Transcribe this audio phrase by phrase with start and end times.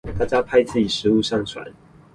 [0.17, 1.71] 大家拍自己食物上傳